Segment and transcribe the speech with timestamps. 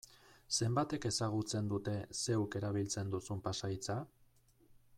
[0.59, 3.99] Zenbatek ezagutzen dute zeuk erabiltzen duzun pasahitza?